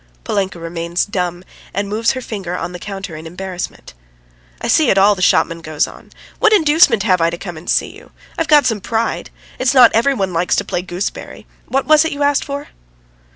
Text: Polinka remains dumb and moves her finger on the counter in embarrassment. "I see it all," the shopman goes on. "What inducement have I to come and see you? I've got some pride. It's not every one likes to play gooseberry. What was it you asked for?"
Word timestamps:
Polinka 0.23 0.57
remains 0.57 1.05
dumb 1.05 1.43
and 1.75 1.87
moves 1.87 2.13
her 2.13 2.21
finger 2.21 2.57
on 2.57 2.71
the 2.71 2.79
counter 2.79 3.15
in 3.15 3.27
embarrassment. 3.27 3.93
"I 4.59 4.67
see 4.67 4.89
it 4.89 4.97
all," 4.97 5.13
the 5.13 5.21
shopman 5.21 5.61
goes 5.61 5.85
on. 5.85 6.09
"What 6.39 6.53
inducement 6.53 7.03
have 7.03 7.21
I 7.21 7.29
to 7.29 7.37
come 7.37 7.55
and 7.55 7.69
see 7.69 7.95
you? 7.95 8.09
I've 8.35 8.47
got 8.47 8.65
some 8.65 8.81
pride. 8.81 9.29
It's 9.59 9.75
not 9.75 9.91
every 9.93 10.15
one 10.15 10.33
likes 10.33 10.55
to 10.55 10.65
play 10.65 10.81
gooseberry. 10.81 11.45
What 11.67 11.85
was 11.85 12.03
it 12.03 12.13
you 12.13 12.23
asked 12.23 12.43
for?" 12.45 12.69